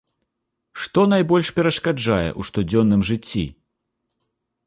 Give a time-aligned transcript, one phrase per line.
[0.83, 3.43] Што найбольш перашкаджае ў штодзённым жыцці?